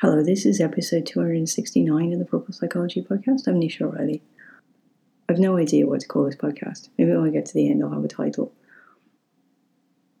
Hello, 0.00 0.22
this 0.22 0.46
is 0.46 0.60
episode 0.60 1.06
269 1.06 2.12
of 2.12 2.20
the 2.20 2.24
Purple 2.24 2.54
Psychology 2.54 3.02
Podcast. 3.02 3.48
I'm 3.48 3.60
Nisha 3.60 3.80
O'Reilly. 3.80 4.22
I've 5.28 5.40
no 5.40 5.56
idea 5.56 5.88
what 5.88 5.98
to 6.02 6.06
call 6.06 6.22
this 6.22 6.36
podcast. 6.36 6.88
Maybe 6.96 7.10
when 7.10 7.26
I 7.26 7.30
get 7.30 7.46
to 7.46 7.54
the 7.54 7.68
end, 7.68 7.82
I'll 7.82 7.90
have 7.90 8.04
a 8.04 8.06
title. 8.06 8.52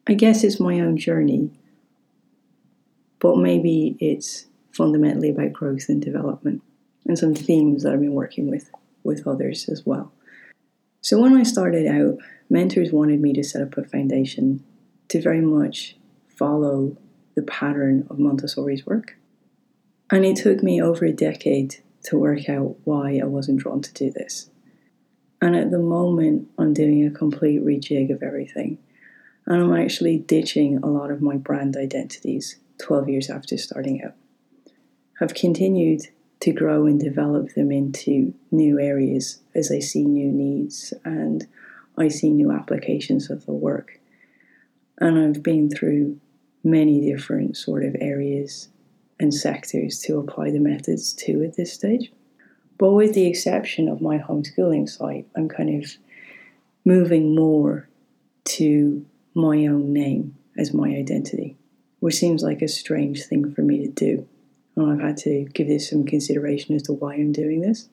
I 0.08 0.14
guess 0.14 0.42
it's 0.42 0.58
my 0.58 0.80
own 0.80 0.96
journey, 0.96 1.52
but 3.20 3.36
maybe 3.36 3.96
it's 4.00 4.46
fundamentally 4.72 5.30
about 5.30 5.52
growth 5.52 5.88
and 5.88 6.02
development 6.02 6.60
and 7.06 7.16
some 7.16 7.36
themes 7.36 7.84
that 7.84 7.92
I've 7.92 8.00
been 8.00 8.14
working 8.14 8.50
with 8.50 8.72
with 9.04 9.28
others 9.28 9.68
as 9.68 9.86
well. 9.86 10.10
So, 11.02 11.20
when 11.20 11.36
I 11.36 11.44
started 11.44 11.86
out, 11.86 12.18
mentors 12.50 12.90
wanted 12.90 13.20
me 13.20 13.32
to 13.32 13.44
set 13.44 13.62
up 13.62 13.78
a 13.78 13.84
foundation 13.84 14.64
to 15.06 15.22
very 15.22 15.40
much 15.40 15.96
follow 16.26 16.96
the 17.36 17.42
pattern 17.42 18.08
of 18.10 18.18
Montessori's 18.18 18.84
work 18.84 19.14
and 20.10 20.24
it 20.24 20.36
took 20.36 20.62
me 20.62 20.80
over 20.80 21.04
a 21.04 21.12
decade 21.12 21.76
to 22.04 22.18
work 22.18 22.48
out 22.48 22.76
why 22.84 23.20
I 23.22 23.26
wasn't 23.26 23.60
drawn 23.60 23.82
to 23.82 23.92
do 23.92 24.10
this. 24.10 24.50
And 25.40 25.54
at 25.54 25.70
the 25.70 25.78
moment, 25.78 26.48
I'm 26.58 26.72
doing 26.72 27.06
a 27.06 27.10
complete 27.10 27.62
rejig 27.62 28.12
of 28.12 28.22
everything. 28.22 28.78
And 29.46 29.62
I'm 29.62 29.74
actually 29.74 30.18
ditching 30.18 30.78
a 30.78 30.86
lot 30.86 31.10
of 31.10 31.22
my 31.22 31.36
brand 31.36 31.76
identities 31.76 32.58
12 32.78 33.08
years 33.08 33.30
after 33.30 33.56
starting 33.56 34.02
out. 34.02 34.14
I've 35.20 35.34
continued 35.34 36.02
to 36.40 36.52
grow 36.52 36.86
and 36.86 37.00
develop 37.00 37.54
them 37.54 37.72
into 37.72 38.34
new 38.50 38.78
areas 38.78 39.40
as 39.54 39.72
I 39.72 39.80
see 39.80 40.04
new 40.04 40.30
needs 40.30 40.94
and 41.04 41.46
I 41.96 42.08
see 42.08 42.30
new 42.30 42.52
applications 42.52 43.28
of 43.28 43.44
the 43.46 43.52
work. 43.52 44.00
And 44.98 45.18
I've 45.18 45.42
been 45.42 45.68
through 45.68 46.20
many 46.62 47.00
different 47.00 47.56
sort 47.56 47.84
of 47.84 47.96
areas 48.00 48.68
and 49.20 49.34
sectors 49.34 49.98
to 50.00 50.18
apply 50.18 50.50
the 50.50 50.60
methods 50.60 51.12
to 51.12 51.42
at 51.42 51.56
this 51.56 51.72
stage. 51.72 52.12
But 52.78 52.92
with 52.92 53.14
the 53.14 53.26
exception 53.26 53.88
of 53.88 54.00
my 54.00 54.18
homeschooling 54.18 54.88
site, 54.88 55.26
I'm 55.36 55.48
kind 55.48 55.82
of 55.82 55.90
moving 56.84 57.34
more 57.34 57.88
to 58.44 59.04
my 59.34 59.66
own 59.66 59.92
name 59.92 60.36
as 60.56 60.72
my 60.72 60.88
identity, 60.88 61.56
which 62.00 62.16
seems 62.16 62.42
like 62.42 62.62
a 62.62 62.68
strange 62.68 63.24
thing 63.24 63.52
for 63.52 63.62
me 63.62 63.84
to 63.84 63.88
do. 63.88 64.28
And 64.76 64.90
I've 64.90 65.00
had 65.00 65.16
to 65.18 65.44
give 65.52 65.66
this 65.66 65.90
some 65.90 66.04
consideration 66.04 66.76
as 66.76 66.82
to 66.84 66.92
why 66.92 67.14
I'm 67.14 67.32
doing 67.32 67.60
this. 67.60 67.88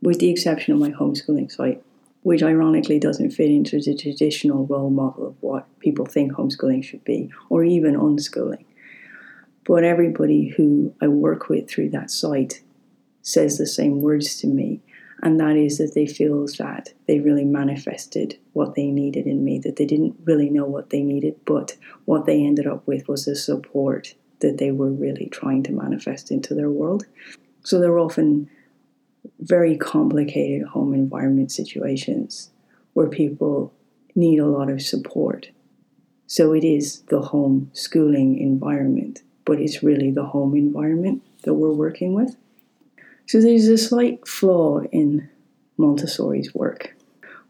With 0.00 0.20
the 0.20 0.30
exception 0.30 0.72
of 0.72 0.80
my 0.80 0.90
homeschooling 0.90 1.52
site, 1.52 1.82
which 2.22 2.42
ironically 2.42 2.98
doesn't 2.98 3.30
fit 3.30 3.50
into 3.50 3.80
the 3.80 3.94
traditional 3.94 4.66
role 4.66 4.90
model 4.90 5.26
of 5.28 5.36
what 5.40 5.66
people 5.80 6.06
think 6.06 6.32
homeschooling 6.32 6.82
should 6.82 7.04
be, 7.04 7.30
or 7.50 7.62
even 7.62 7.94
unschooling. 7.94 8.64
But 9.66 9.84
everybody 9.84 10.48
who 10.48 10.94
I 11.00 11.08
work 11.08 11.48
with 11.48 11.68
through 11.68 11.90
that 11.90 12.10
site 12.10 12.62
says 13.22 13.56
the 13.56 13.66
same 13.66 14.02
words 14.02 14.36
to 14.40 14.46
me. 14.46 14.80
And 15.22 15.40
that 15.40 15.56
is 15.56 15.78
that 15.78 15.92
they 15.94 16.06
feel 16.06 16.46
that 16.58 16.92
they 17.06 17.20
really 17.20 17.46
manifested 17.46 18.38
what 18.52 18.74
they 18.74 18.90
needed 18.90 19.26
in 19.26 19.42
me, 19.42 19.58
that 19.60 19.76
they 19.76 19.86
didn't 19.86 20.16
really 20.24 20.50
know 20.50 20.66
what 20.66 20.90
they 20.90 21.02
needed, 21.02 21.36
but 21.46 21.76
what 22.04 22.26
they 22.26 22.44
ended 22.44 22.66
up 22.66 22.86
with 22.86 23.08
was 23.08 23.24
the 23.24 23.34
support 23.34 24.14
that 24.40 24.58
they 24.58 24.70
were 24.70 24.90
really 24.90 25.28
trying 25.32 25.62
to 25.62 25.72
manifest 25.72 26.30
into 26.30 26.54
their 26.54 26.70
world. 26.70 27.06
So 27.62 27.80
they're 27.80 27.98
often 27.98 28.50
very 29.40 29.78
complicated 29.78 30.68
home 30.68 30.92
environment 30.92 31.50
situations 31.50 32.50
where 32.92 33.08
people 33.08 33.72
need 34.14 34.38
a 34.38 34.46
lot 34.46 34.68
of 34.68 34.82
support. 34.82 35.48
So 36.26 36.52
it 36.52 36.64
is 36.64 37.00
the 37.08 37.20
home 37.20 37.70
schooling 37.72 38.38
environment 38.38 39.22
but 39.44 39.60
it's 39.60 39.82
really 39.82 40.10
the 40.10 40.24
home 40.24 40.54
environment 40.54 41.22
that 41.42 41.54
we're 41.54 41.72
working 41.72 42.14
with. 42.14 42.36
So 43.26 43.40
there's 43.40 43.68
a 43.68 43.78
slight 43.78 44.26
flaw 44.26 44.80
in 44.92 45.28
Montessori's 45.76 46.54
work. 46.54 46.94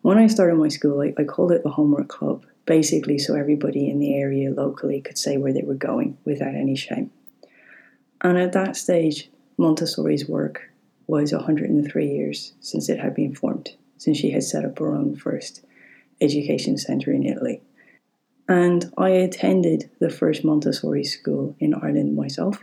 When 0.02 0.18
I 0.18 0.26
started 0.26 0.56
my 0.56 0.68
school, 0.68 1.00
I, 1.00 1.14
I 1.18 1.24
called 1.24 1.52
it 1.52 1.62
the 1.62 1.70
Homework 1.70 2.08
Club, 2.08 2.44
basically 2.66 3.18
so 3.18 3.34
everybody 3.34 3.88
in 3.88 3.98
the 3.98 4.14
area 4.14 4.50
locally 4.50 5.00
could 5.00 5.18
say 5.18 5.36
where 5.36 5.52
they 5.52 5.62
were 5.62 5.74
going 5.74 6.18
without 6.24 6.54
any 6.54 6.77
shame. 6.77 7.10
And 8.20 8.38
at 8.38 8.52
that 8.52 8.77
stage, 8.77 9.30
Montessori's 9.58 10.28
work 10.28 10.70
was 11.06 11.33
103 11.33 12.06
years 12.06 12.54
since 12.60 12.88
it 12.88 12.98
had 12.98 13.14
been 13.14 13.34
formed, 13.34 13.70
since 13.98 14.16
she 14.16 14.30
had 14.30 14.42
set 14.42 14.64
up 14.64 14.78
her 14.78 14.94
own 14.94 15.16
first 15.16 15.64
education 16.20 16.78
centre 16.78 17.12
in 17.12 17.24
Italy. 17.24 17.60
And 18.48 18.92
I 18.98 19.10
attended 19.10 19.90
the 20.00 20.10
first 20.10 20.44
Montessori 20.44 21.05
school 21.05 21.56
in 21.58 21.74
Ireland 21.74 22.14
myself, 22.14 22.62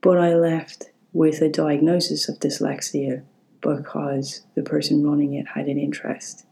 but 0.00 0.18
I 0.18 0.34
left 0.34 0.90
with 1.12 1.42
a 1.42 1.48
diagnosis 1.48 2.28
of 2.28 2.38
dyslexia 2.38 3.22
because 3.60 4.42
the 4.54 4.62
person 4.62 5.04
running 5.04 5.34
it 5.34 5.48
had 5.48 5.66
an 5.66 5.78
interest 5.78 6.46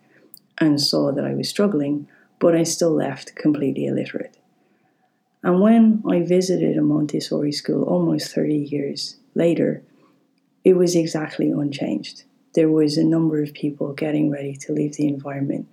and 0.59 0.81
saw 0.81 1.13
that 1.13 1.25
I 1.25 1.35
was 1.35 1.49
struggling, 1.49 2.09
but 2.41 2.57
I 2.57 2.65
still 2.65 2.91
left 2.91 3.37
completely 3.37 3.87
illiterate. 3.87 4.37
And 5.43 5.61
when 5.61 6.03
I 6.11 6.23
visited 6.23 6.77
a 6.77 6.83
Montessori 6.83 7.53
school 7.53 7.85
almost 7.85 8.35
30 8.35 8.57
years 8.57 9.17
later, 9.35 9.83
it 10.65 10.77
was 10.77 10.97
exactly 10.97 11.51
unchanged. 11.51 12.25
There 12.55 12.69
was 12.69 12.99
a 12.99 13.05
number 13.05 13.41
of 13.41 13.55
people 13.55 13.93
getting 13.93 14.31
ready 14.31 14.57
to 14.57 14.73
leave 14.73 14.97
the 14.97 15.07
environment 15.07 15.69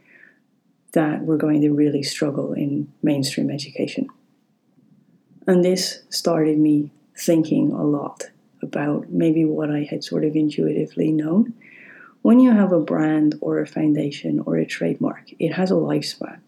that 0.95 1.23
were 1.23 1.37
going 1.37 1.61
to 1.61 1.71
really 1.71 2.01
struggle 2.01 2.53
in 2.53 2.91
mainstream 3.03 3.51
education. 3.51 4.07
And 5.45 5.63
this 5.63 6.01
started 6.09 6.57
me 6.57 6.89
thinking 7.15 7.71
a 7.71 7.83
lot 7.83 8.23
about 8.61 9.09
maybe 9.09 9.45
what 9.45 9.69
I 9.69 9.83
had 9.83 10.03
sort 10.03 10.23
of 10.23 10.35
intuitively 10.35 11.11
known. 11.11 11.53
When 12.23 12.39
you 12.39 12.51
have 12.51 12.71
a 12.71 12.79
brand 12.79 13.35
or 13.41 13.59
a 13.59 13.67
foundation 13.67 14.39
or 14.45 14.57
a 14.57 14.65
trademark, 14.65 15.31
it 15.37 15.53
has 15.53 15.69
a 15.69 15.75
lifespan. 15.75 16.39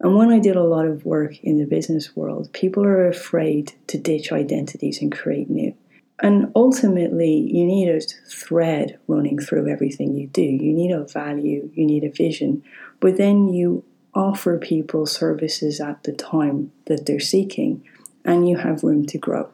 And 0.00 0.16
when 0.16 0.30
I 0.30 0.38
did 0.38 0.56
a 0.56 0.64
lot 0.64 0.86
of 0.86 1.04
work 1.04 1.38
in 1.44 1.58
the 1.58 1.66
business 1.66 2.16
world, 2.16 2.52
people 2.52 2.84
are 2.84 3.06
afraid 3.06 3.72
to 3.88 3.98
ditch 3.98 4.32
identities 4.32 5.00
and 5.02 5.12
create 5.12 5.50
new. 5.50 5.74
And 6.20 6.50
ultimately, 6.56 7.32
you 7.32 7.64
need 7.64 7.88
a 7.88 8.00
thread 8.00 8.98
running 9.06 9.38
through 9.38 9.68
everything 9.68 10.16
you 10.16 10.26
do. 10.26 10.42
You 10.42 10.72
need 10.72 10.90
a 10.90 11.04
value, 11.04 11.70
you 11.74 11.86
need 11.86 12.02
a 12.02 12.10
vision, 12.10 12.64
but 12.98 13.16
then 13.16 13.48
you 13.48 13.84
offer 14.14 14.58
people 14.58 15.06
services 15.06 15.80
at 15.80 16.02
the 16.02 16.12
time 16.12 16.72
that 16.86 17.06
they're 17.06 17.20
seeking, 17.20 17.84
and 18.24 18.48
you 18.48 18.56
have 18.56 18.82
room 18.82 19.06
to 19.06 19.18
grow. 19.18 19.48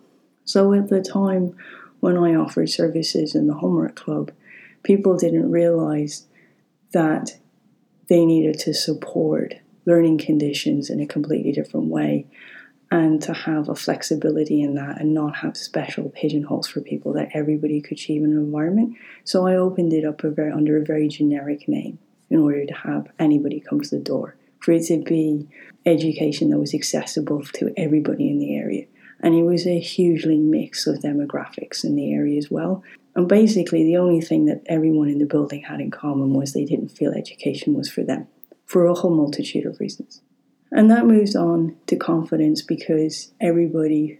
So, 0.46 0.72
at 0.72 0.88
the 0.88 1.02
time 1.02 1.54
when 2.00 2.16
I 2.16 2.34
offered 2.34 2.70
services 2.70 3.34
in 3.34 3.46
the 3.46 3.54
Homework 3.54 3.94
Club, 3.94 4.30
people 4.82 5.16
didn't 5.16 5.50
realize 5.50 6.26
that 6.92 7.36
they 8.08 8.24
needed 8.24 8.58
to 8.60 8.72
support 8.72 9.54
learning 9.86 10.18
conditions 10.18 10.88
in 10.88 11.00
a 11.00 11.06
completely 11.06 11.52
different 11.52 11.86
way 11.86 12.26
and 12.94 13.20
to 13.20 13.32
have 13.32 13.68
a 13.68 13.74
flexibility 13.74 14.62
in 14.62 14.76
that 14.76 15.00
and 15.00 15.12
not 15.12 15.34
have 15.34 15.56
special 15.56 16.10
pigeonholes 16.10 16.68
for 16.68 16.80
people 16.80 17.12
that 17.12 17.28
everybody 17.34 17.80
could 17.80 17.98
achieve 17.98 18.22
in 18.22 18.30
an 18.30 18.38
environment. 18.38 18.96
So 19.24 19.48
I 19.48 19.56
opened 19.56 19.92
it 19.92 20.04
up 20.04 20.22
a 20.22 20.30
very, 20.30 20.52
under 20.52 20.76
a 20.76 20.84
very 20.84 21.08
generic 21.08 21.66
name 21.66 21.98
in 22.30 22.38
order 22.38 22.64
to 22.64 22.72
have 22.72 23.10
anybody 23.18 23.58
come 23.58 23.80
to 23.80 23.90
the 23.90 23.98
door, 23.98 24.36
for 24.60 24.70
it 24.70 24.86
to 24.86 25.02
be 25.02 25.48
education 25.84 26.50
that 26.50 26.60
was 26.60 26.72
accessible 26.72 27.42
to 27.54 27.74
everybody 27.76 28.30
in 28.30 28.38
the 28.38 28.56
area. 28.56 28.86
And 29.18 29.34
it 29.34 29.42
was 29.42 29.66
a 29.66 29.80
hugely 29.80 30.38
mix 30.38 30.86
of 30.86 31.00
demographics 31.00 31.82
in 31.82 31.96
the 31.96 32.14
area 32.14 32.38
as 32.38 32.48
well. 32.48 32.84
And 33.16 33.26
basically, 33.26 33.82
the 33.82 33.96
only 33.96 34.20
thing 34.20 34.44
that 34.44 34.62
everyone 34.66 35.08
in 35.08 35.18
the 35.18 35.26
building 35.26 35.62
had 35.62 35.80
in 35.80 35.90
common 35.90 36.32
was 36.32 36.52
they 36.52 36.64
didn't 36.64 36.90
feel 36.90 37.10
education 37.10 37.74
was 37.74 37.90
for 37.90 38.04
them, 38.04 38.28
for 38.66 38.86
a 38.86 38.94
whole 38.94 39.16
multitude 39.16 39.66
of 39.66 39.80
reasons. 39.80 40.20
And 40.74 40.90
that 40.90 41.06
moves 41.06 41.36
on 41.36 41.76
to 41.86 41.94
confidence 41.94 42.60
because 42.60 43.30
everybody 43.40 44.18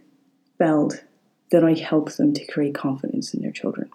felt 0.57 1.03
that 1.51 1.65
I 1.65 1.73
helped 1.73 2.17
them 2.17 2.33
to 2.33 2.45
create 2.45 2.73
confidence 2.73 3.33
in 3.33 3.41
their 3.41 3.51
children. 3.51 3.89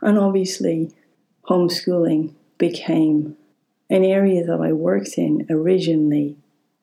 And 0.00 0.16
obviously, 0.16 0.94
homeschooling 1.48 2.34
became 2.58 3.36
an 3.90 4.04
area 4.04 4.44
that 4.44 4.60
I 4.60 4.72
worked 4.72 5.18
in 5.18 5.46
originally 5.50 6.36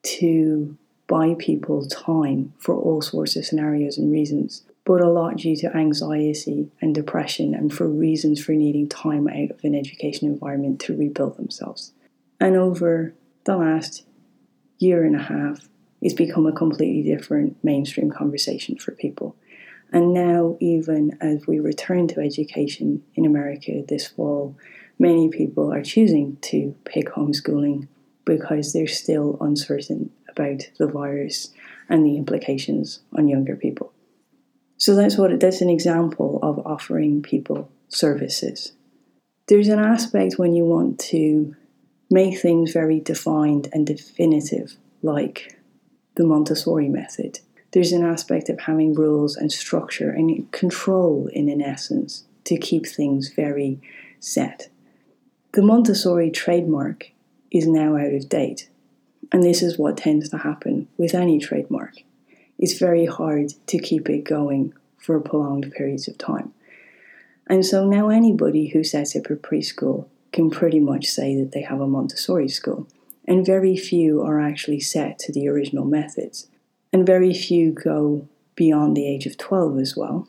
to 0.03 0.77
buy 1.07 1.35
people 1.39 1.87
time 1.87 2.53
for 2.57 2.75
all 2.75 3.01
sorts 3.01 3.37
of 3.37 3.45
scenarios 3.45 3.97
and 3.97 4.11
reasons, 4.11 4.63
but 4.83 4.99
a 4.99 5.09
lot 5.09 5.37
due 5.37 5.55
to 5.55 5.75
anxiety 5.75 6.69
and 6.81 6.93
depression 6.93 7.55
and 7.55 7.73
for 7.73 7.87
reasons 7.87 8.43
for 8.43 8.51
needing 8.51 8.89
time 8.89 9.29
out 9.29 9.51
of 9.51 9.63
an 9.63 9.73
education 9.73 10.27
environment 10.27 10.81
to 10.81 10.97
rebuild 10.97 11.37
themselves. 11.37 11.93
And 12.41 12.57
over 12.57 13.13
the 13.45 13.55
last 13.55 14.03
year 14.83 15.03
and 15.03 15.15
a 15.15 15.23
half, 15.23 15.67
it's 16.01 16.13
become 16.13 16.45
a 16.45 16.51
completely 16.51 17.01
different 17.03 17.63
mainstream 17.63 18.11
conversation 18.11 18.77
for 18.77 18.91
people. 18.91 19.35
And 19.91 20.13
now, 20.13 20.57
even 20.59 21.17
as 21.21 21.47
we 21.47 21.59
return 21.59 22.07
to 22.09 22.19
education 22.19 23.03
in 23.15 23.25
America 23.25 23.83
this 23.87 24.07
fall, 24.07 24.57
many 24.99 25.29
people 25.29 25.71
are 25.71 25.83
choosing 25.83 26.37
to 26.41 26.75
pick 26.83 27.07
homeschooling 27.09 27.87
because 28.25 28.73
they're 28.73 28.87
still 28.87 29.37
uncertain 29.39 30.11
about 30.29 30.61
the 30.77 30.87
virus 30.87 31.51
and 31.89 32.05
the 32.05 32.17
implications 32.17 33.01
on 33.15 33.27
younger 33.27 33.55
people. 33.55 33.93
So 34.77 34.95
that's 34.95 35.17
what 35.17 35.39
that's 35.39 35.61
an 35.61 35.69
example 35.69 36.39
of 36.41 36.65
offering 36.65 37.21
people 37.21 37.69
services. 37.87 38.73
There's 39.47 39.67
an 39.67 39.79
aspect 39.79 40.37
when 40.37 40.53
you 40.53 40.65
want 40.65 40.99
to 41.11 41.55
make 42.13 42.39
things 42.39 42.71
very 42.71 42.99
defined 42.99 43.67
and 43.73 43.87
definitive, 43.87 44.77
like 45.01 45.59
the 46.15 46.23
Montessori 46.23 46.89
method. 46.89 47.39
There's 47.71 47.91
an 47.91 48.03
aspect 48.03 48.49
of 48.49 48.61
having 48.61 48.93
rules 48.93 49.35
and 49.35 49.51
structure 49.51 50.11
and 50.11 50.51
control 50.51 51.27
in 51.33 51.49
an 51.49 51.61
essence 51.61 52.23
to 52.43 52.57
keep 52.57 52.85
things 52.85 53.33
very 53.35 53.81
set. 54.19 54.69
The 55.53 55.61
Montessori 55.61 56.29
trademark 56.29 57.11
is 57.51 57.67
now 57.67 57.97
out 57.97 58.13
of 58.13 58.29
date, 58.29 58.69
and 59.31 59.43
this 59.43 59.61
is 59.61 59.77
what 59.77 59.97
tends 59.97 60.29
to 60.29 60.37
happen 60.37 60.87
with 60.97 61.13
any 61.13 61.39
trademark 61.39 61.95
it's 62.63 62.77
very 62.79 63.05
hard 63.05 63.53
to 63.67 63.77
keep 63.77 64.09
it 64.09 64.23
going 64.23 64.73
for 64.97 65.19
prolonged 65.19 65.71
periods 65.71 66.07
of 66.07 66.17
time. 66.17 66.53
And 67.47 67.65
so 67.65 67.85
now 67.85 68.09
anybody 68.09 68.67
who 68.67 68.83
sets 68.83 69.15
up 69.15 69.25
a 69.25 69.35
preschool 69.35 70.07
can 70.33 70.49
pretty 70.49 70.79
much 70.79 71.05
say 71.05 71.35
that 71.37 71.51
they 71.53 71.61
have 71.61 71.79
a 71.79 71.87
Montessori 71.87 72.49
school. 72.49 72.87
And 73.25 73.45
very 73.45 73.77
few 73.77 74.21
are 74.21 74.41
actually 74.41 74.81
set 74.81 75.17
to 75.19 75.31
the 75.31 75.47
original 75.47 75.85
methods. 75.85 76.47
And 76.91 77.05
very 77.05 77.33
few 77.33 77.71
go 77.71 78.27
beyond 78.55 78.97
the 78.97 79.07
age 79.07 79.25
of 79.25 79.37
12 79.37 79.79
as 79.79 79.95
well. 79.95 80.27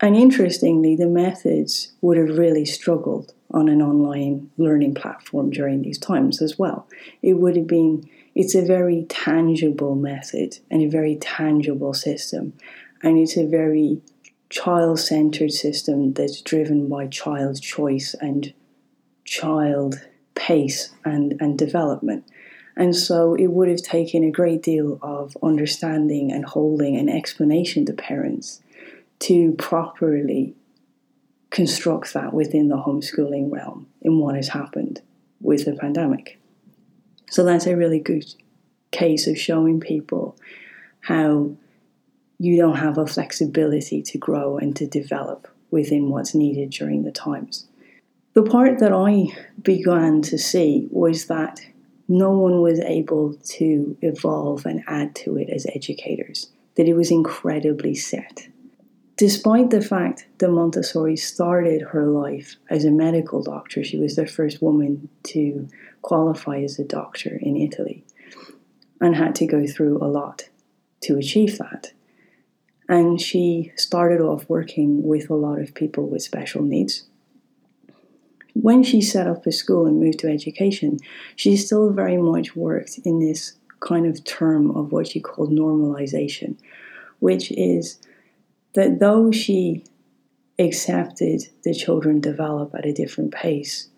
And 0.00 0.14
interestingly, 0.14 0.94
the 0.94 1.08
methods 1.08 1.92
would 2.02 2.18
have 2.18 2.38
really 2.38 2.64
struggled 2.64 3.32
on 3.50 3.68
an 3.68 3.80
online 3.80 4.50
learning 4.58 4.94
platform 4.94 5.50
during 5.50 5.82
these 5.82 5.98
times 5.98 6.42
as 6.42 6.58
well. 6.58 6.86
It 7.22 7.34
would 7.34 7.56
have 7.56 7.66
been 7.66 8.08
it's 8.34 8.54
a 8.54 8.64
very 8.64 9.04
tangible 9.08 9.96
method 9.96 10.58
and 10.70 10.82
a 10.82 10.88
very 10.88 11.16
tangible 11.16 11.92
system. 11.92 12.52
And 13.02 13.18
it's 13.18 13.36
a 13.36 13.46
very 13.46 14.00
child 14.48 15.00
centered 15.00 15.52
system 15.52 16.12
that's 16.12 16.40
driven 16.40 16.88
by 16.88 17.08
child 17.08 17.60
choice 17.60 18.14
and 18.20 18.52
child 19.28 20.00
pace 20.34 20.90
and, 21.04 21.34
and 21.40 21.58
development. 21.58 22.24
And 22.76 22.94
so 22.94 23.34
it 23.34 23.48
would 23.48 23.68
have 23.68 23.82
taken 23.82 24.22
a 24.22 24.30
great 24.30 24.62
deal 24.62 24.98
of 25.02 25.36
understanding 25.42 26.30
and 26.30 26.44
holding 26.44 26.96
and 26.96 27.10
explanation 27.10 27.84
to 27.86 27.92
parents 27.92 28.62
to 29.20 29.52
properly 29.52 30.54
construct 31.50 32.14
that 32.14 32.32
within 32.32 32.68
the 32.68 32.76
homeschooling 32.76 33.50
realm 33.52 33.88
in 34.00 34.18
what 34.18 34.36
has 34.36 34.48
happened 34.48 35.02
with 35.40 35.64
the 35.64 35.72
pandemic. 35.72 36.38
So 37.30 37.44
that's 37.44 37.66
a 37.66 37.76
really 37.76 38.00
good 38.00 38.24
case 38.90 39.26
of 39.26 39.38
showing 39.38 39.80
people 39.80 40.36
how 41.00 41.52
you 42.38 42.56
don't 42.56 42.76
have 42.76 42.98
a 42.98 43.06
flexibility 43.06 44.02
to 44.02 44.18
grow 44.18 44.58
and 44.58 44.74
to 44.76 44.86
develop 44.86 45.48
within 45.70 46.10
what's 46.10 46.34
needed 46.34 46.70
during 46.70 47.02
the 47.02 47.12
times. 47.12 47.67
The 48.38 48.48
part 48.48 48.78
that 48.78 48.92
I 48.92 49.36
began 49.62 50.22
to 50.22 50.38
see 50.38 50.86
was 50.92 51.26
that 51.26 51.60
no 52.06 52.30
one 52.30 52.60
was 52.60 52.78
able 52.78 53.34
to 53.34 53.96
evolve 54.00 54.64
and 54.64 54.84
add 54.86 55.16
to 55.16 55.36
it 55.36 55.50
as 55.50 55.66
educators, 55.74 56.48
that 56.76 56.86
it 56.86 56.94
was 56.94 57.10
incredibly 57.10 57.96
set. 57.96 58.46
Despite 59.16 59.70
the 59.70 59.80
fact 59.80 60.28
that 60.38 60.52
Montessori 60.52 61.16
started 61.16 61.82
her 61.82 62.06
life 62.06 62.54
as 62.70 62.84
a 62.84 62.92
medical 62.92 63.42
doctor, 63.42 63.82
she 63.82 63.98
was 63.98 64.14
the 64.14 64.24
first 64.24 64.62
woman 64.62 65.08
to 65.24 65.68
qualify 66.02 66.60
as 66.60 66.78
a 66.78 66.84
doctor 66.84 67.40
in 67.42 67.56
Italy 67.56 68.04
and 69.00 69.16
had 69.16 69.34
to 69.34 69.46
go 69.46 69.66
through 69.66 69.98
a 69.98 70.06
lot 70.06 70.48
to 71.00 71.16
achieve 71.16 71.58
that. 71.58 71.90
And 72.88 73.20
she 73.20 73.72
started 73.74 74.20
off 74.20 74.48
working 74.48 75.02
with 75.02 75.28
a 75.28 75.34
lot 75.34 75.58
of 75.58 75.74
people 75.74 76.06
with 76.06 76.22
special 76.22 76.62
needs. 76.62 77.08
When 78.60 78.82
she 78.82 79.00
set 79.00 79.28
up 79.28 79.46
a 79.46 79.52
school 79.52 79.86
and 79.86 80.00
moved 80.00 80.18
to 80.20 80.28
education, 80.28 80.98
she 81.36 81.56
still 81.56 81.90
very 81.90 82.16
much 82.16 82.56
worked 82.56 82.98
in 83.04 83.20
this 83.20 83.52
kind 83.80 84.04
of 84.04 84.24
term 84.24 84.76
of 84.76 84.90
what 84.90 85.06
she 85.06 85.20
called 85.20 85.50
normalization, 85.50 86.56
which 87.20 87.52
is 87.52 88.00
that 88.74 88.98
though 88.98 89.30
she 89.30 89.84
accepted 90.58 91.42
the 91.62 91.72
children 91.72 92.20
develop 92.20 92.74
at 92.74 92.84
a 92.84 92.92
different 92.92 93.32
pace, 93.32 93.88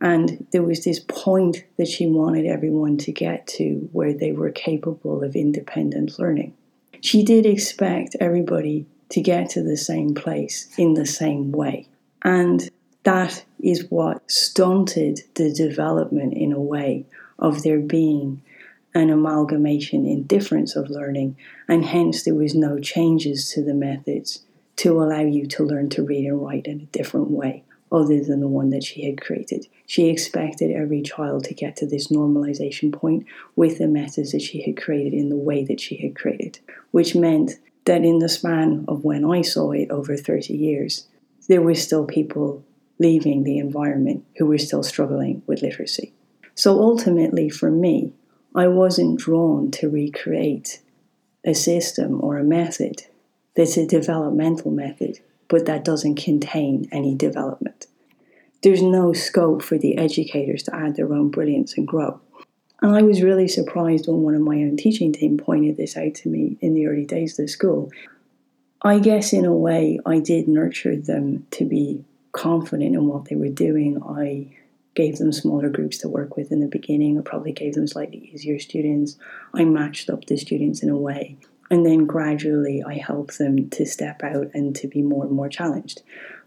and 0.00 0.48
there 0.50 0.64
was 0.64 0.82
this 0.82 0.98
point 0.98 1.64
that 1.76 1.86
she 1.86 2.08
wanted 2.08 2.44
everyone 2.44 2.96
to 2.98 3.12
get 3.12 3.46
to 3.46 3.88
where 3.92 4.12
they 4.12 4.32
were 4.32 4.50
capable 4.50 5.22
of 5.22 5.36
independent 5.36 6.18
learning. 6.18 6.54
She 7.00 7.22
did 7.22 7.46
expect 7.46 8.16
everybody 8.18 8.84
to 9.10 9.20
get 9.20 9.50
to 9.50 9.62
the 9.62 9.76
same 9.76 10.14
place 10.14 10.68
in 10.76 10.94
the 10.94 11.06
same 11.06 11.52
way. 11.52 11.86
And 12.24 12.68
that 13.04 13.44
is 13.60 13.86
what 13.90 14.30
stunted 14.30 15.20
the 15.34 15.52
development, 15.52 16.34
in 16.34 16.52
a 16.52 16.60
way, 16.60 17.06
of 17.38 17.62
there 17.62 17.80
being 17.80 18.42
an 18.94 19.10
amalgamation 19.10 20.06
in 20.06 20.24
difference 20.24 20.76
of 20.76 20.90
learning, 20.90 21.36
and 21.68 21.84
hence 21.84 22.22
there 22.22 22.34
was 22.34 22.54
no 22.54 22.78
changes 22.78 23.50
to 23.50 23.62
the 23.62 23.74
methods 23.74 24.44
to 24.76 25.02
allow 25.02 25.20
you 25.20 25.46
to 25.46 25.64
learn 25.64 25.88
to 25.88 26.02
read 26.02 26.26
and 26.26 26.42
write 26.42 26.66
in 26.66 26.80
a 26.80 26.96
different 26.96 27.30
way 27.30 27.64
other 27.90 28.24
than 28.24 28.40
the 28.40 28.48
one 28.48 28.70
that 28.70 28.82
she 28.82 29.04
had 29.04 29.20
created. 29.20 29.66
She 29.86 30.08
expected 30.08 30.70
every 30.70 31.02
child 31.02 31.44
to 31.44 31.54
get 31.54 31.76
to 31.76 31.86
this 31.86 32.08
normalization 32.08 32.92
point 32.92 33.26
with 33.54 33.78
the 33.78 33.86
methods 33.86 34.32
that 34.32 34.40
she 34.40 34.62
had 34.62 34.82
created 34.82 35.12
in 35.12 35.28
the 35.28 35.36
way 35.36 35.62
that 35.64 35.78
she 35.78 35.96
had 35.96 36.16
created, 36.16 36.58
which 36.90 37.14
meant 37.14 37.52
that 37.84 38.04
in 38.04 38.18
the 38.18 38.28
span 38.28 38.86
of 38.88 39.04
when 39.04 39.24
I 39.24 39.42
saw 39.42 39.72
it 39.72 39.90
over 39.90 40.16
30 40.16 40.54
years, 40.54 41.06
there 41.48 41.60
were 41.60 41.74
still 41.74 42.06
people 42.06 42.64
leaving 42.98 43.42
the 43.42 43.58
environment 43.58 44.24
who 44.36 44.46
were 44.46 44.58
still 44.58 44.82
struggling 44.82 45.42
with 45.46 45.62
literacy. 45.62 46.12
So 46.54 46.80
ultimately, 46.80 47.48
for 47.48 47.70
me, 47.70 48.12
I 48.54 48.68
wasn't 48.68 49.18
drawn 49.18 49.70
to 49.72 49.88
recreate 49.88 50.80
a 51.44 51.54
system 51.54 52.22
or 52.22 52.38
a 52.38 52.44
method 52.44 53.06
that's 53.56 53.76
a 53.76 53.86
developmental 53.86 54.70
method 54.70 55.20
but 55.52 55.66
that 55.66 55.84
doesn't 55.84 56.14
contain 56.14 56.88
any 56.90 57.14
development. 57.14 57.86
There's 58.62 58.80
no 58.80 59.12
scope 59.12 59.62
for 59.62 59.76
the 59.76 59.98
educators 59.98 60.62
to 60.62 60.74
add 60.74 60.96
their 60.96 61.12
own 61.12 61.28
brilliance 61.28 61.76
and 61.76 61.86
grow. 61.86 62.18
And 62.80 62.96
I 62.96 63.02
was 63.02 63.22
really 63.22 63.48
surprised 63.48 64.08
when 64.08 64.22
one 64.22 64.34
of 64.34 64.40
my 64.40 64.56
own 64.56 64.78
teaching 64.78 65.12
team 65.12 65.36
pointed 65.36 65.76
this 65.76 65.94
out 65.94 66.14
to 66.14 66.30
me 66.30 66.56
in 66.62 66.72
the 66.72 66.86
early 66.86 67.04
days 67.04 67.38
of 67.38 67.44
the 67.44 67.48
school. 67.48 67.90
I 68.80 68.98
guess, 68.98 69.34
in 69.34 69.44
a 69.44 69.54
way, 69.54 70.00
I 70.06 70.20
did 70.20 70.48
nurture 70.48 70.96
them 70.96 71.46
to 71.50 71.66
be 71.66 72.02
confident 72.32 72.94
in 72.94 73.06
what 73.06 73.26
they 73.26 73.36
were 73.36 73.48
doing. 73.48 74.02
I 74.02 74.56
gave 74.94 75.18
them 75.18 75.32
smaller 75.32 75.70
groups 75.70 75.98
to 75.98 76.08
work 76.08 76.36
with 76.36 76.52
in 76.52 76.60
the 76.60 76.66
beginning. 76.66 77.18
I 77.18 77.22
probably 77.22 77.52
gave 77.52 77.74
them 77.74 77.86
slightly 77.86 78.30
easier 78.32 78.58
students. 78.58 79.16
I 79.54 79.64
matched 79.64 80.10
up 80.10 80.26
the 80.26 80.36
students 80.36 80.82
in 80.82 80.90
a 80.90 80.96
way 80.96 81.36
and 81.72 81.86
then 81.86 82.04
gradually 82.04 82.82
I 82.86 82.94
helped 82.94 83.38
them 83.38 83.70
to 83.70 83.86
step 83.86 84.22
out 84.22 84.50
and 84.52 84.76
to 84.76 84.86
be 84.86 85.00
more 85.00 85.24
and 85.24 85.32
more 85.32 85.48
challenged. 85.48 86.02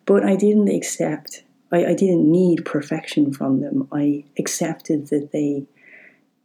But 0.05 0.23
I 0.23 0.35
didn't 0.35 0.69
accept, 0.69 1.43
I, 1.71 1.85
I 1.85 1.93
didn't 1.95 2.31
need 2.31 2.63
perfection 2.63 3.33
from 3.33 3.61
them. 3.61 3.87
I 3.91 4.23
accepted 4.37 5.07
that 5.07 5.31
they 5.31 5.65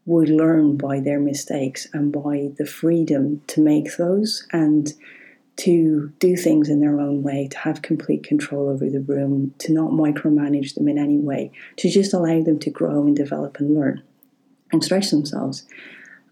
would 0.06 0.30
learn 0.30 0.78
by 0.78 0.98
their 1.00 1.20
mistakes 1.20 1.88
and 1.92 2.10
by 2.10 2.52
the 2.56 2.64
freedom 2.64 3.42
to 3.48 3.60
make 3.60 3.98
those 3.98 4.46
and 4.50 4.94
to 5.60 6.12
do 6.18 6.36
things 6.36 6.68
in 6.68 6.80
their 6.80 6.98
own 6.98 7.22
way, 7.22 7.46
to 7.48 7.58
have 7.58 7.82
complete 7.82 8.22
control 8.22 8.68
over 8.68 8.88
the 8.88 9.00
room, 9.00 9.54
to 9.58 9.72
not 9.72 9.90
micromanage 9.90 10.74
them 10.74 10.88
in 10.88 10.96
any 10.96 11.18
way, 11.18 11.52
to 11.76 11.90
just 11.90 12.14
allow 12.14 12.42
them 12.42 12.58
to 12.58 12.70
grow 12.70 13.02
and 13.06 13.14
develop 13.14 13.58
and 13.58 13.74
learn 13.74 14.02
and 14.72 14.82
stretch 14.82 15.10
themselves. 15.10 15.66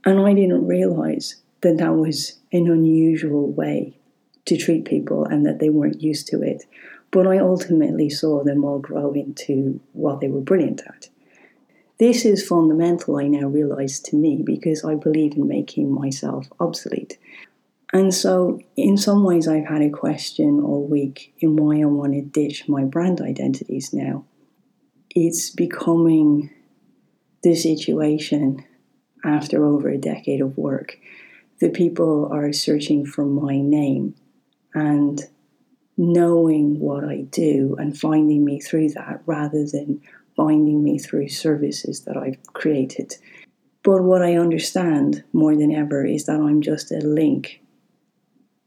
And 0.05 0.19
I 0.21 0.33
didn't 0.33 0.67
realize 0.67 1.37
that 1.61 1.77
that 1.77 1.95
was 1.95 2.39
an 2.53 2.69
unusual 2.69 3.51
way 3.51 3.99
to 4.47 4.57
treat 4.57 4.87
people 4.87 5.27
and 5.27 5.45
that 5.45 5.59
they 5.59 5.69
weren't 5.69 6.01
used 6.01 6.27
to 6.29 6.43
it. 6.43 6.65
But 7.11 7.27
I 7.27 7.39
ultimately 7.39 8.09
saw 8.09 8.43
them 8.43 8.65
all 8.65 8.79
grow 8.79 9.13
into 9.13 9.81
what 9.93 10.21
they 10.21 10.29
were 10.29 10.41
brilliant 10.41 10.83
at. 10.87 11.09
This 11.99 12.25
is 12.25 12.47
fundamental, 12.47 13.19
I 13.19 13.27
now 13.27 13.49
realize 13.49 13.99
to 14.01 14.17
me, 14.17 14.41
because 14.43 14.85
I 14.85 14.95
believe 14.95 15.35
in 15.35 15.49
making 15.49 15.93
myself 15.93 16.47
obsolete. 16.61 17.19
And 17.93 18.13
so, 18.13 18.61
in 18.77 18.99
some 18.99 19.25
ways, 19.25 19.49
I've 19.49 19.67
had 19.67 19.81
a 19.81 19.91
question 19.91 20.61
all 20.61 20.87
week 20.87 21.35
in 21.39 21.57
why 21.57 21.81
I 21.81 21.87
want 21.87 22.13
to 22.13 22.23
ditch 22.23 22.69
my 22.69 22.85
brand 22.85 23.21
identities 23.21 23.93
now. 23.93 24.25
It's 25.11 25.51
becoming 25.51 26.51
the 27.43 27.55
situation 27.55 28.65
after 29.25 29.65
over 29.65 29.89
a 29.89 29.99
decade 29.99 30.43
of 30.43 30.59
work 30.59 30.99
the 31.61 31.69
people 31.69 32.29
are 32.33 32.53
searching 32.53 33.05
for 33.05 33.25
my 33.25 33.61
name 33.61 34.15
and 34.75 35.23
knowing 35.97 36.79
what 36.79 37.05
I 37.05 37.23
do 37.23 37.75
and 37.79 37.99
finding 37.99 38.45
me 38.45 38.61
through 38.61 38.91
that 38.91 39.23
rather 39.27 39.67
than 39.67 40.01
finding 40.37 40.85
me 40.85 40.99
through 40.99 41.29
services 41.29 42.05
that 42.05 42.17
I've 42.17 42.41
created. 42.53 43.17
But 43.83 44.03
what 44.03 44.23
I 44.23 44.37
understand 44.37 45.25
more 45.33 45.57
than 45.57 45.73
ever 45.73 46.05
is 46.05 46.27
that 46.27 46.41
I'm 46.41 46.63
just 46.63 46.93
a 46.93 46.99
link 46.99 47.61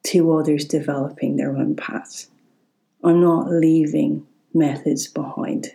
to 0.04 0.34
others 0.34 0.66
developing 0.66 1.36
their 1.36 1.56
own 1.56 1.76
paths. 1.76 2.28
I'm 3.04 3.22
not 3.22 3.50
leaving 3.50 4.26
methods 4.54 5.08
behind. 5.08 5.68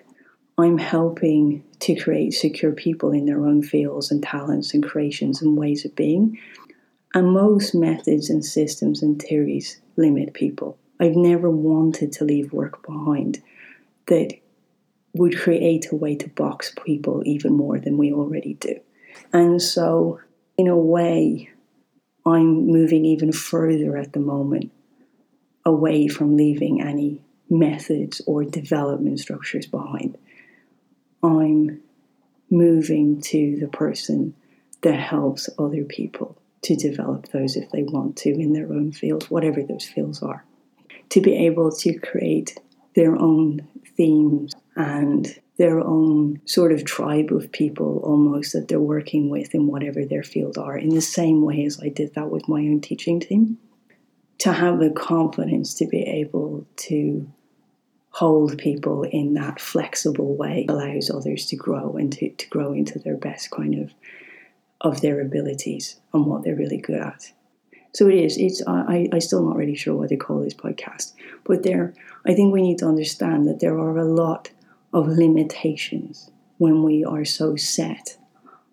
I'm 0.58 0.78
helping 0.78 1.62
to 1.80 1.96
create 1.96 2.32
secure 2.32 2.72
people 2.72 3.12
in 3.12 3.26
their 3.26 3.44
own 3.44 3.62
fields 3.62 4.10
and 4.10 4.22
talents 4.22 4.72
and 4.72 4.82
creations 4.82 5.42
and 5.42 5.56
ways 5.56 5.84
of 5.84 5.94
being. 5.94 6.38
And 7.14 7.32
most 7.32 7.74
methods 7.74 8.30
and 8.30 8.44
systems 8.44 9.02
and 9.02 9.20
theories 9.20 9.80
limit 9.96 10.34
people. 10.34 10.78
I've 10.98 11.16
never 11.16 11.50
wanted 11.50 12.12
to 12.12 12.24
leave 12.24 12.52
work 12.52 12.84
behind 12.86 13.42
that 14.06 14.32
would 15.14 15.38
create 15.38 15.90
a 15.90 15.96
way 15.96 16.14
to 16.16 16.28
box 16.30 16.74
people 16.84 17.22
even 17.26 17.52
more 17.54 17.78
than 17.78 17.96
we 17.96 18.12
already 18.12 18.54
do. 18.54 18.78
And 19.32 19.60
so, 19.60 20.20
in 20.56 20.68
a 20.68 20.76
way, 20.76 21.50
I'm 22.26 22.66
moving 22.66 23.04
even 23.04 23.32
further 23.32 23.96
at 23.96 24.12
the 24.12 24.20
moment 24.20 24.72
away 25.64 26.08
from 26.08 26.36
leaving 26.36 26.82
any 26.82 27.22
methods 27.48 28.20
or 28.26 28.44
development 28.44 29.20
structures 29.20 29.66
behind. 29.66 30.18
I'm 31.22 31.80
moving 32.50 33.20
to 33.20 33.56
the 33.60 33.68
person 33.68 34.34
that 34.82 34.98
helps 34.98 35.48
other 35.58 35.84
people 35.84 36.36
to 36.62 36.74
develop 36.74 37.28
those 37.28 37.56
if 37.56 37.70
they 37.70 37.84
want 37.84 38.16
to 38.16 38.30
in 38.30 38.52
their 38.52 38.72
own 38.72 38.92
fields, 38.92 39.30
whatever 39.30 39.62
those 39.62 39.84
fields 39.84 40.22
are. 40.22 40.44
To 41.10 41.20
be 41.20 41.36
able 41.46 41.70
to 41.70 41.98
create 41.98 42.58
their 42.94 43.16
own 43.16 43.66
themes 43.96 44.52
and 44.74 45.38
their 45.58 45.80
own 45.80 46.40
sort 46.44 46.72
of 46.72 46.84
tribe 46.84 47.32
of 47.32 47.50
people 47.50 48.00
almost 48.04 48.52
that 48.52 48.68
they're 48.68 48.78
working 48.78 49.30
with 49.30 49.54
in 49.54 49.66
whatever 49.66 50.04
their 50.04 50.22
field 50.22 50.58
are, 50.58 50.76
in 50.76 50.90
the 50.90 51.00
same 51.00 51.42
way 51.42 51.64
as 51.64 51.80
I 51.82 51.88
did 51.88 52.14
that 52.14 52.30
with 52.30 52.48
my 52.48 52.60
own 52.60 52.80
teaching 52.80 53.20
team. 53.20 53.58
To 54.40 54.52
have 54.52 54.80
the 54.80 54.90
confidence 54.90 55.72
to 55.74 55.86
be 55.86 56.02
able 56.02 56.66
to 56.76 57.26
hold 58.10 58.58
people 58.58 59.02
in 59.02 59.34
that 59.34 59.60
flexible 59.60 60.36
way 60.36 60.66
allows 60.68 61.10
others 61.10 61.46
to 61.46 61.56
grow 61.56 61.96
and 61.96 62.12
to, 62.14 62.30
to 62.30 62.48
grow 62.48 62.72
into 62.72 62.98
their 62.98 63.16
best 63.16 63.50
kind 63.50 63.74
of 63.74 63.92
of 64.82 65.00
their 65.00 65.20
abilities 65.20 65.98
and 66.12 66.26
what 66.26 66.44
they're 66.44 66.54
really 66.54 66.76
good 66.76 67.00
at. 67.00 67.32
So 67.94 68.08
it 68.08 68.14
is. 68.14 68.36
It's 68.36 68.62
I, 68.66 69.08
I 69.12 69.18
still 69.20 69.42
not 69.42 69.56
really 69.56 69.74
sure 69.74 69.94
what 69.94 70.10
they 70.10 70.16
call 70.16 70.40
this 70.40 70.54
podcast, 70.54 71.14
but 71.44 71.62
there 71.62 71.94
I 72.26 72.34
think 72.34 72.52
we 72.52 72.62
need 72.62 72.78
to 72.78 72.86
understand 72.86 73.48
that 73.48 73.60
there 73.60 73.78
are 73.78 73.96
a 73.96 74.04
lot 74.04 74.50
of 74.96 75.06
limitations 75.08 76.30
when 76.56 76.82
we 76.82 77.04
are 77.04 77.22
so 77.22 77.54
set 77.54 78.16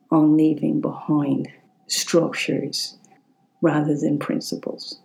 on 0.09 0.37
leaving 0.37 0.79
behind 0.79 1.49
structures 1.87 2.95
rather 3.61 3.93
than 3.97 4.17
principles. 4.17 5.01